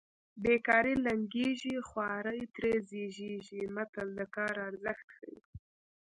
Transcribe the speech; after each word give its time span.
بې 0.41 0.55
کاري 0.67 0.93
لنګېږي 1.05 1.75
خواري 1.87 2.41
ترې 2.55 2.73
زېږېږي 2.89 3.61
متل 3.75 4.07
د 4.17 4.21
کار 4.35 4.53
ارزښت 4.67 5.07
ښيي 5.15 5.37